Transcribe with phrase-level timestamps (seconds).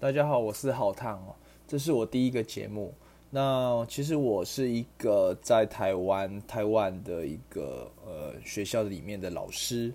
[0.00, 1.34] 大家好，我是好烫哦，
[1.66, 2.92] 这是我第一个节目。
[3.30, 9.94] 那其实我是一个在台湾台湾的一个呃学校里面的老师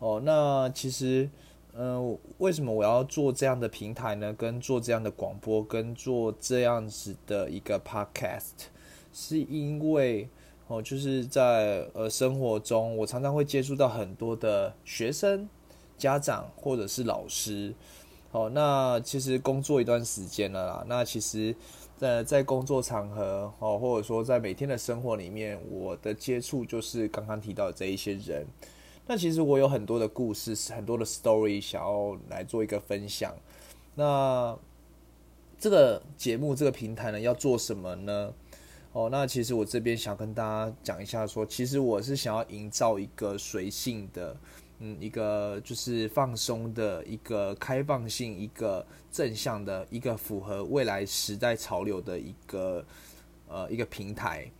[0.00, 0.20] 哦。
[0.22, 1.30] 那其实，
[1.74, 4.34] 嗯，为什么我要做这样的平台呢？
[4.34, 8.66] 跟做这样的广播，跟做这样子的一个 podcast，
[9.12, 10.28] 是因为
[10.66, 15.48] 哦，就是在呃生活中，我常常会接触到很多的学生、
[15.96, 17.72] 家长或者是老师。
[18.32, 20.84] 哦，那其实工作一段时间了啦。
[20.86, 21.54] 那其实，
[21.96, 28.46] 在在工作场合哦，或者说在每天的生活里面，我的接触就是刚刚提到的这一些人。
[29.06, 33.34] 那其实我有很多的故事，很多的 story 想要来做一个分享。
[33.94, 34.54] 那
[35.58, 38.34] 这个节目这个平台呢，要做什么呢？
[38.92, 44.36] 哦，那其实我这边想跟大家讲一下，说其实我是想要营造一个随性的。
[44.78, 52.84] 嗯，一个就是放松的一个开放性，一个正向的，一个符合未来时代潮流的一个
[53.48, 54.50] 呃一个平台。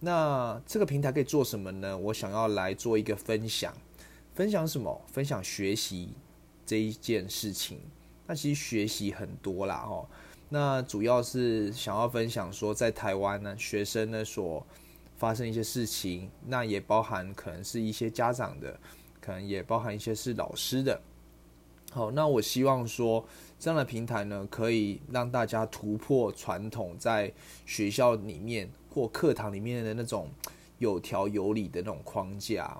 [0.00, 1.98] 那这个平台可以做什么呢？
[1.98, 3.74] 我想要来做一个分享，
[4.34, 5.02] 分享什么？
[5.12, 6.14] 分享学习
[6.64, 7.78] 这一件事情。
[8.26, 10.08] 那其实学习很多啦，哦。
[10.48, 14.66] 那主要是想要分享说，在台湾呢，学生呢所
[15.18, 18.78] 发生一些事情，那也包含可能是一些家长的。
[19.20, 21.00] 可能也包含一些是老师的。
[21.90, 23.24] 好，那我希望说
[23.58, 27.32] 这样的平台呢，可以让大家突破传统在
[27.64, 30.28] 学校里面或课堂里面的那种
[30.78, 32.76] 有条有理的那种框架。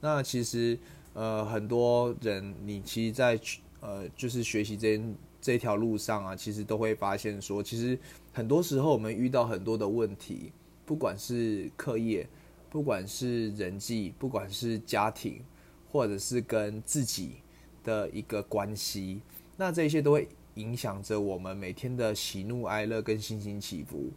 [0.00, 0.78] 那其实
[1.12, 3.38] 呃，很多人你其实，在
[3.80, 4.98] 呃就是学习这
[5.42, 7.98] 这条路上啊，其实都会发现说，其实
[8.32, 10.52] 很多时候我们遇到很多的问题，
[10.86, 12.26] 不管是课业，
[12.70, 15.42] 不管是人际，不管是家庭。
[15.90, 17.36] 或者是跟自己
[17.82, 19.22] 的一个关系，
[19.56, 24.10] 那这些都会影响着我们每天的喜怒哀乐跟心情起伏。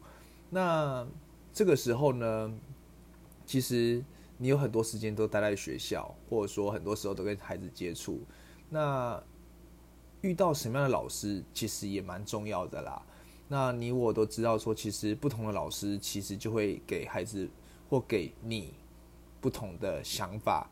[0.50, 1.08] 那
[1.54, 2.54] 这个时候呢，
[3.46, 4.04] 其实
[4.38, 8.20] 你有很多时间都待在学校，或者说很多时候都跟孩子接触。
[8.70, 9.22] 那
[10.22, 13.02] 遇到什么样的老师，其实也蛮重要的啦。
[13.48, 17.50] 那你我都知道，说其实不同的老师，其实就会给孩子
[17.90, 18.74] 或给你
[19.40, 20.70] 不同的想法。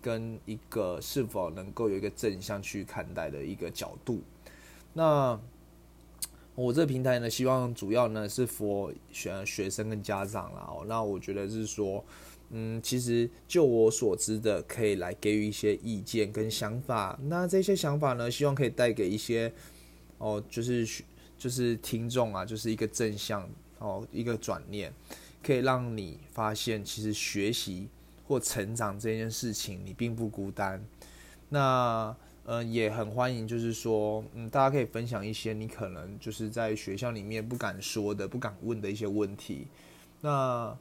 [0.00, 4.22] 跟一个是否能够有一个正向去看待的一个角度，
[4.92, 5.38] 那
[6.54, 10.66] 我这个平台呢，希望主要呢是 for 学学生跟家长啦。
[10.68, 12.04] 哦，那我觉得是说，
[12.50, 17.18] 嗯，其实就我所知的，可以来给予一些意见跟想法。
[17.24, 19.52] 那这些想法呢，希望可以带给一些
[20.18, 21.04] 哦，就是
[21.36, 23.48] 就是听众啊，就是一个正向
[23.78, 24.92] 哦，一个转念，
[25.42, 27.88] 可以让你发现其实学习。
[28.28, 30.84] 或成长这件事情，你并不孤单。
[31.48, 39.66] 那呃，也很欢迎，就是说，嗯，大家可以分享一些你可能就是在学校里面不敢说的、不敢问的一些问题。
[40.20, 40.76] 那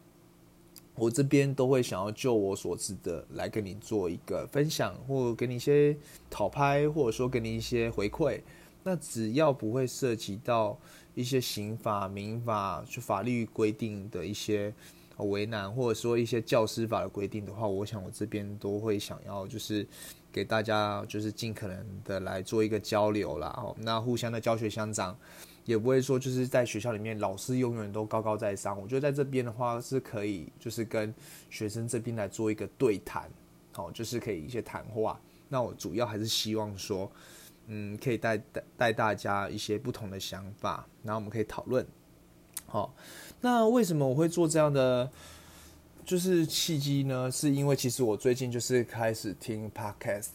[0.96, 5.96] 我这边都会想要就我所知的来跟你做一个分享，或给你一些
[6.30, 8.42] 讨拍，或者说给你一些回馈。
[8.84, 10.78] 那只要不会涉及到
[11.16, 14.74] 一些刑法、民法就法律规定的一些。
[15.26, 19.88] 为难，或者说一些教师法的规定的话，我想我这边都会想要，就是
[20.32, 23.48] 给大家就是尽可能的来做一个交流啦。
[23.58, 25.18] 哦，那互相的教学相长，
[25.66, 28.80] 也不会说就是在学校里面老师永远都高高在上。
[28.80, 31.14] 我觉得在这边的话是可以，就是跟
[31.50, 33.30] 学生这边来做一个对谈，
[33.72, 35.20] 好，就是可以一些谈话。
[35.50, 37.10] 那我主要还是希望说，
[37.68, 41.86] 嗯，可以带带带大家一些不同的想法，然后我们可以讨论。
[42.70, 42.94] 好，
[43.40, 45.10] 那为什么我会做这样的
[46.06, 47.32] 就是契机呢？
[47.32, 50.28] 是因为其实我最近就是开始听 podcast，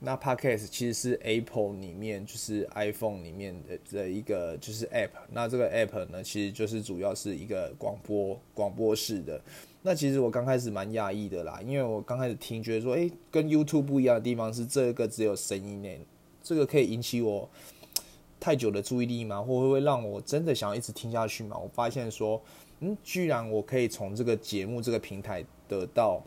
[0.00, 9.40] 那 podcast 其实是 Apple 里面就是 iPhone 里面的的一个就是 app，那这个 app 呢，其实就是主要是一个广播广播式的。
[9.80, 15.88] 那其实我刚开始蛮讶异的啦，因为我刚开始听觉得说，诶，跟 YouTube 不一样的地方是这个只有声音呢，
[16.42, 17.48] 这个可以引起我。
[18.40, 19.42] 太久的注意力吗？
[19.42, 21.58] 或会不会让我真的想要一直听下去吗？
[21.58, 22.40] 我发现说，
[22.78, 26.22] 嗯，居然我可以从这个节目这个平台得到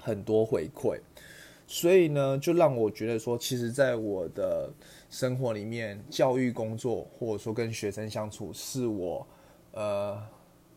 [0.00, 0.98] 很多回馈，
[1.66, 4.70] 所以呢，就让我觉得说，其实，在我的
[5.10, 9.26] 生活里面，教育工作或者说跟学生相处，是我
[9.72, 10.18] 呃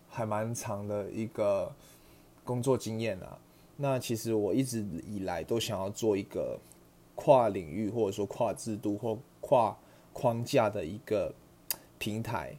[0.09, 1.73] 还蛮长的一个
[2.43, 3.37] 工作经验啊。
[3.77, 6.59] 那其实我一直以来都想要做一个
[7.15, 9.77] 跨领域或者说跨制度或跨。
[10.13, 11.33] 框架的一个
[11.97, 12.51] 平台，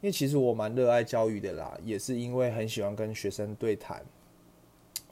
[0.00, 4.04] 因为其实我蛮热爱教育的啦，也是因为很喜欢跟学生对谈，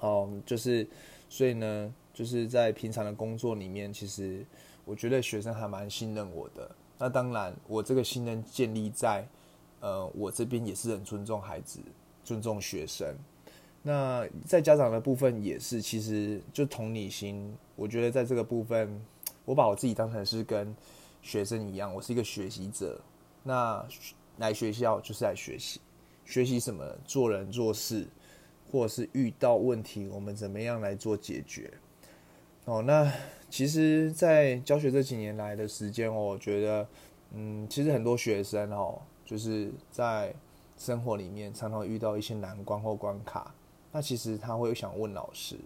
[0.01, 0.87] 哦，就是
[1.29, 4.45] 所以呢，就是在平常的工作里面，其实
[4.85, 6.71] 我觉得学生还蛮信任我的。
[6.99, 9.25] 那当然，我这个信任建立在，
[9.81, 11.79] 呃，我这边也是很尊重孩子、
[12.25, 13.15] 尊重学生。
[13.83, 17.55] 那在家长的部分也是，其实就同理心。
[17.77, 19.01] 我觉得在这个部分，
[19.45, 20.75] 我把我自己当成是跟
[21.29, 22.99] 学生一样，我是一个学习者。
[23.43, 23.87] 那
[24.39, 25.79] 来学校就是来学习，
[26.25, 26.83] 学习什么？
[27.05, 28.09] 做人做事，
[28.73, 31.71] 或者是遇到问题，我们怎么样来做解决？
[32.65, 33.13] 哦，那
[33.51, 36.89] 其实，在教学这几年来的时间，我觉得，
[37.35, 40.35] 嗯，其实很多学生哦，就是在
[40.79, 43.55] 生活里面常常遇到一些难关或关卡。
[43.93, 45.59] 那其实他会想问老师，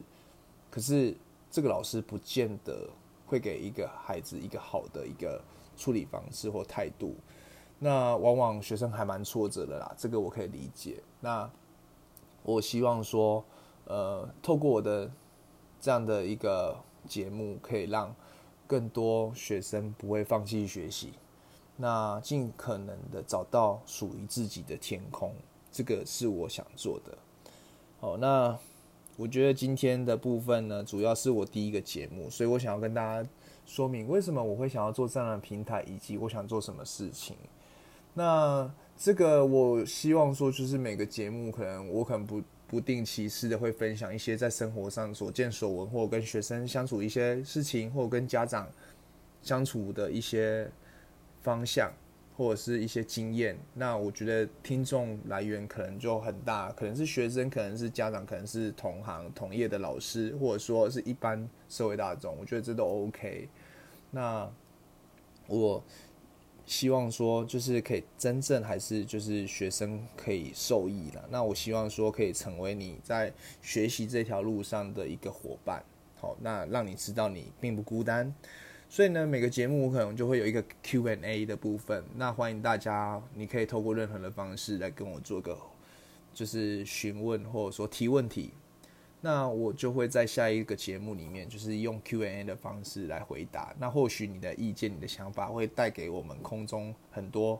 [0.73, 1.17] 可是
[1.53, 2.91] 这个老师不见得
[3.33, 5.43] 会给一个孩子一个好的一个
[5.75, 7.17] 处理方式或态度。
[7.79, 11.03] 那往往学生还蛮挫折的啦，这个我可以理解。
[11.19, 11.51] 那
[12.43, 13.43] 我希望说，
[13.87, 15.11] 呃，透过我的
[15.81, 16.77] 这样的一个
[17.09, 18.15] 节目，可以让
[18.67, 21.15] 更多学生不会放弃学习，
[21.79, 25.33] 那尽可能的找到属于自己的天空，
[25.73, 27.17] 这个是我想做的。
[27.99, 28.59] 好，那
[29.23, 33.29] 我觉得今天的部分呢，主要是我第一个节目，所以我想要跟大家
[33.65, 37.37] 说明为什么我会想要做这样的平台，以及我想做什么事情。
[38.15, 48.69] 那这个我希望说，就是每个节目可能我可能不不定期式的会分享一些在生活上所见所闻，或跟学生相处一些事情，或跟家长
[49.41, 50.69] 相处的一些
[51.43, 51.93] 方向。
[52.43, 63.49] 或者是一些经验，那我觉得听众来源可能就很大，可能是学生，可能是家长，可能是同行同业的老师，或者说是一般社会大众，我觉得这都 OK。
[64.11, 64.51] 那
[65.47, 65.81] 我
[66.67, 71.25] 希望说，就是可以真正还是就是学生可以受益的。
[71.31, 75.81] 那我希望说，可以成为你在学习这条路上的一个伙伴，
[76.19, 78.35] 好，那让你知道你并不孤单。
[78.93, 85.57] 所以呢，每个节目我可能就会有一个 Q&A 的部分，那欢迎大家，你可以透过任何的方式来跟我做个，
[86.35, 88.51] 就是询问或者说提问题，
[89.23, 93.75] 那我就会在下一个节目里面，就是用 Q&A 的方式来回答。
[93.79, 97.59] 那或许你的意见、你的想法会带给我们空中很多，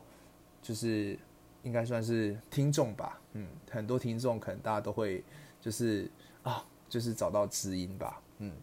[0.61, 1.17] 就是
[1.63, 5.23] 应该算是听众吧，嗯，很多听众可能大家都会
[5.59, 6.07] 就是
[6.43, 8.53] 啊，就是找到知音吧，嗯，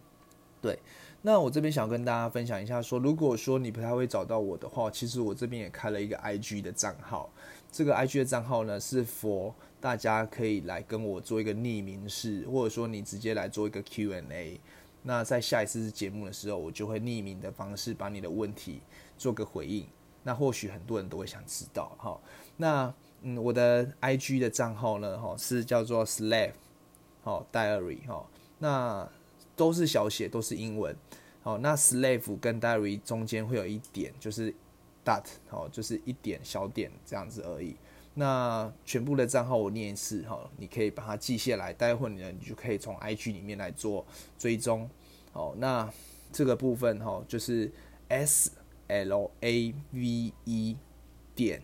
[0.63, 0.79] 对。
[1.23, 7.31] 那我这边想跟大家分享一下，说如果说你不太会找到我的话，其实我这边也开了一个 IG 的账号。
[7.71, 14.61] 这个 IG 的账号呢，是 for 大家可以来跟我做一个匿名式，或者说你直接来做一个 Q&A。
[15.03, 18.81] 那在下一次节目的时候，我就会匿名的方式把你的问题
[19.17, 19.87] 做个回应。
[20.23, 22.21] 那或许很多人都会想知道，哈。
[22.57, 26.53] 那嗯，我的 IG 的账号呢，哈，是叫做 Slave，
[27.23, 28.27] 好 Diary，哈。
[28.59, 29.09] 那
[29.61, 30.97] 都是小写，都是英文。
[31.43, 34.55] 好，那 slave 跟 diary 中间会有一点，就是
[35.05, 37.77] dot，好，就是一点小点这样子而已。
[38.15, 44.07] 那全部的账号我念一次，哈，你可以把它记下来，待会呢你就可以从 IG 里面来做
[44.39, 44.89] 追踪。
[45.33, 45.93] 好，那
[46.33, 47.71] 这个部分哈，就是
[48.09, 48.51] s
[48.89, 50.77] l a v e
[51.35, 51.63] 点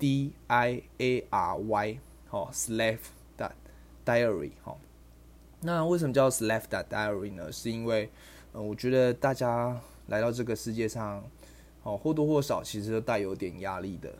[0.00, 2.98] d i a r y，好，slave
[3.36, 3.54] 的
[4.04, 4.80] diary，好。
[5.62, 7.52] 那为什么叫 Slave Diary 呢？
[7.52, 8.10] 是因为，
[8.54, 11.22] 嗯，我觉得大家来到这个世界上，
[11.82, 14.10] 哦，或多或少其实都带有点压力的。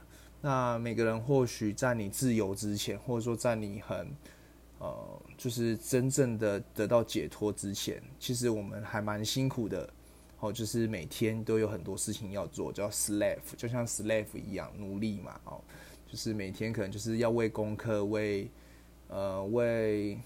[0.42, 4.06] 那每个人或许在你自由之前，或者说在你很，
[4.80, 9.88] 呃，就是真正的得到解脱之前，其实我们还蛮辛苦的。
[10.40, 15.40] 哦，就是每天都有很多事情要做，叫 Slave，就像 Slave 一样，奴隶嘛。
[15.44, 15.60] 哦，
[16.06, 18.50] 就是每天可能就是要为功课，为，
[19.08, 20.18] 呃，为。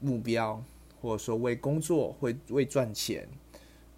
[0.00, 0.62] 目标，
[1.00, 3.28] 或者说为工作、为为赚钱，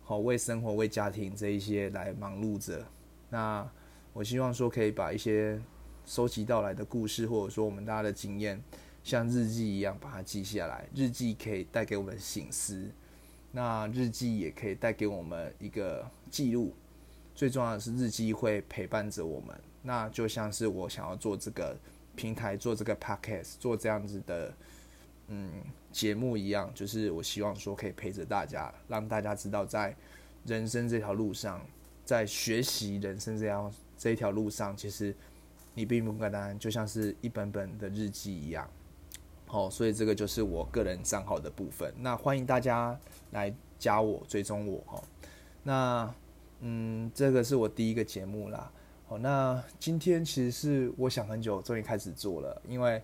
[0.02, 2.85] 好为生活、为家庭这一些来忙碌着。
[3.28, 3.69] 那
[4.12, 5.61] 我希望说可以把一些
[6.04, 8.62] 收集到来的故事，或者说我们大家的经验，
[9.04, 10.88] 像日记一样把它记下来。
[10.95, 12.90] 日记可以带给我们醒思，
[13.52, 16.75] 那日记也可以带给我们一个记录。
[17.35, 19.54] 最重要的是，日记会陪伴着我们。
[19.83, 21.76] 那就像是我想要做这个
[22.14, 24.54] 平台，做这个 podcast，做这样子的。
[25.28, 25.49] 嗯，
[25.92, 29.94] 节目一样，就是我希望说可以陪着大家，让大家知道，在
[30.47, 31.61] 人生这条路上，
[32.04, 35.14] 在学习人生这样这一条路上，其实
[35.75, 38.68] 你并不孤单，就像是一本本的日记一样。
[39.47, 41.92] 好，所以这个就是我个人账号的部分。
[41.99, 42.99] 那欢迎大家
[43.32, 44.85] 来加我，追踪我。
[44.92, 45.02] 哦，
[45.64, 46.14] 那
[46.61, 48.70] 嗯，这个是我第一个节目啦。
[49.06, 53.02] 好，那今天其实是我想很久，终于开始做了，因为。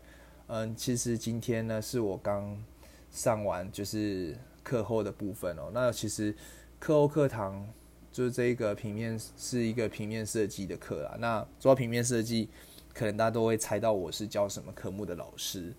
[0.49, 2.57] 嗯，其实今天呢是我刚
[3.17, 5.71] 上完就是课后的部分哦。
[5.73, 6.35] 那其实
[6.79, 7.67] 课后课堂
[8.13, 11.17] 就是这一个平面是一个平面设计的课啦。
[11.19, 12.51] 那说到平面设计，
[12.93, 15.73] 可能大家都会猜到我是教什么科目的老师。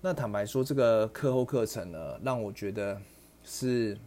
[0.00, 2.98] 那坦白说，这个课后课程呢，让我觉得
[3.44, 3.98] 是，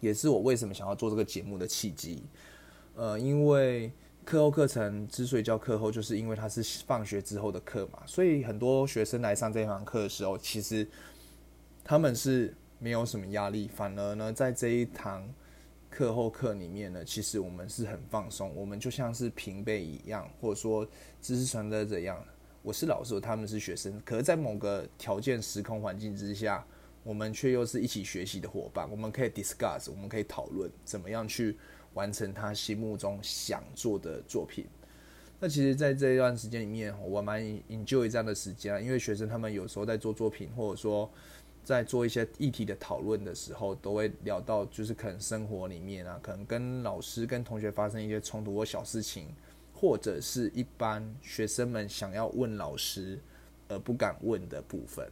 [0.00, 2.22] 也是我为什么想要做这个节目的契机。
[2.94, 3.92] 呃，因为
[4.24, 10.86] 课后课程之所以叫课后，就是因为它是放学之后的课嘛，所以很多学生来上这堂课的时候，其实
[11.88, 15.26] 他们是没有什么压力，反而呢，在这一堂
[15.88, 20.86] 课后课里面呢，其实我们是很放松，我们就像是平辈一样，或者说
[21.22, 22.22] 知识传播者一样。
[22.60, 26.62] 我是老师，他们是学生，可是，在某个条件、时空环境之下，
[27.02, 28.86] 我们却又是一起学习的伙伴。
[28.90, 31.56] 我们可以 discuss，我们可以讨论怎么样去。
[31.94, 34.66] 完成他心目中想做的作品。
[35.40, 41.10] 那其实，在这一段时间里面，我蛮 enjoy 这样的时间，因为学生他们有时候在做作品，或者说
[41.68, 49.26] 在做一些议题的讨论的时候，都会聊到，就是可能生活里面啊，可能跟老师、跟同学发生一些冲突或小事情，
[49.74, 53.20] 或者是一般学生们想要问老师
[53.68, 55.06] 而不敢问的部分。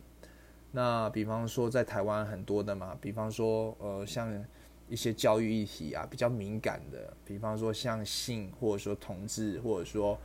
[0.73, 4.43] 那比方说，在台湾很多的嘛，比方说，呃，像。
[4.89, 10.17] 一些教育议题啊，比较敏感的，比方说像性，或者说同志，或者说，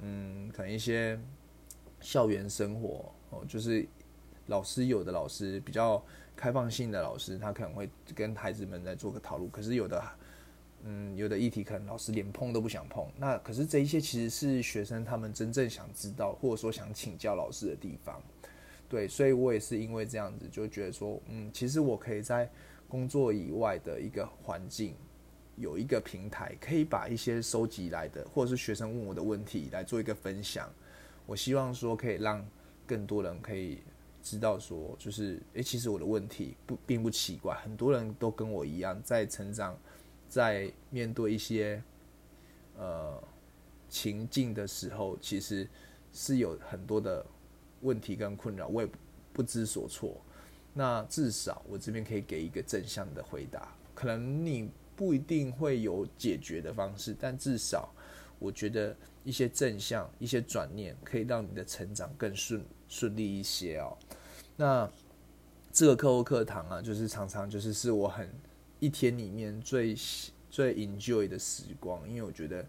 [0.00, 1.16] 嗯，可能一些
[2.00, 3.86] 校园生活哦，就是
[4.50, 6.04] 老师有的老师比较
[6.36, 9.50] 开放性的老师，他可能会跟孩子们在做个讨论。
[9.50, 10.02] 可是有的，
[10.84, 13.06] 嗯，有的议题可能老师连碰都不想碰。
[13.16, 18.20] 那可是这一些其实是学生他们真正想知道，或者说想请教老师的地方。
[18.88, 22.50] 对，所以我也是因为这样子，就觉得说，嗯，其实我可以在。
[22.90, 24.96] 工作以外的一个环境，
[25.54, 30.68] 有一个平台，可以把一些收集来的，或者是学生问我的问题来做一个分享。
[31.24, 32.44] 我希望说可以让
[32.88, 33.78] 更多人可以
[34.22, 39.78] 知道说，就是诶，其实我的问题不并不奇怪，很多人都跟我一样，在成长，
[40.28, 41.82] 在面对一些
[42.76, 43.22] 呃
[43.88, 45.68] 情境的时候，其实
[46.12, 47.24] 是有很多的
[47.80, 48.88] 问题跟困扰，我也
[49.32, 50.20] 不知所措。
[50.72, 57.92] 那至少我这边可以给一个正向的回答，可能你不一定会有解决的方式，但至少
[58.38, 63.96] 我觉得一些正向、一些转念，可以让你的成长更顺利顺利一些哦。
[64.54, 64.86] 那
[65.72, 68.30] 这个课后课堂啊，就是常常就是是我很
[68.78, 69.96] 一天里面最
[70.50, 72.66] 最 enjoy 的时光，因为我觉得，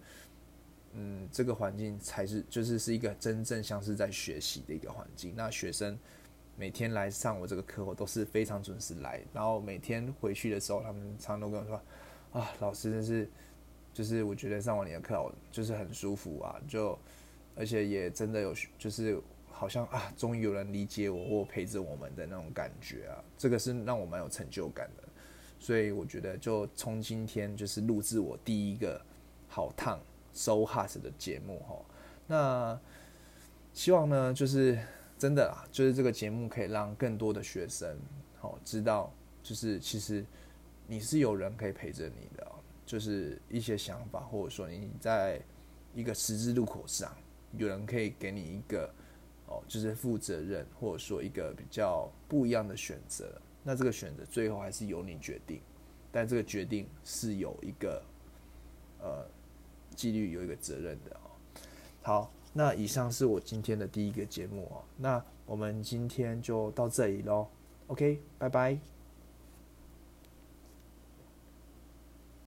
[0.94, 5.34] 嗯，这个环境才是就是是一个真正像是在学习的一个环境。
[5.36, 6.00] 那学生。
[6.58, 9.20] 每天来上我这个课，我都是非常准时来。
[9.34, 11.82] 然后每天回去的时候，他们常常都跟我说
[12.40, 13.28] ：“啊，老师真是，
[13.94, 16.96] 就是我觉得上完你的课，就是很舒服啊，就
[17.56, 19.20] 而且也真的有，就是
[19.62, 25.04] 好像啊，终于有人理解我或陪着我们的那种感觉啊，这个是让我蛮有成就感的。
[25.60, 29.00] 所以我觉得，就从今天就是录制我第一个
[29.48, 30.02] 好烫
[30.34, 31.86] so hard 的节目哈。
[32.26, 32.82] 那
[33.72, 34.80] 希望呢，就是。
[35.22, 37.96] 真的啊，就是这个节目可以让更多的学生
[38.40, 39.14] 好知道，
[39.44, 40.26] 就是其实
[40.88, 42.52] 你是有人可以陪着你的，
[42.88, 45.40] 就是一些想法，或者说你在
[45.94, 47.16] 一个十字路口上，
[47.56, 48.92] 有人可以给你一个
[49.52, 53.40] 哦，就是负责任，或者说一个比较不一样的选择。
[53.64, 55.62] 那这个选择最后还是由你决定，
[56.12, 58.02] 但这个决定是有一个
[59.00, 59.26] 呃
[59.96, 61.30] 纪律，有一个责任的哦。
[62.02, 62.32] 好。
[62.54, 67.48] 那以上是我今天的第一个节目哦，那我们今天就到这里喽
[67.88, 68.78] ，OK，拜拜。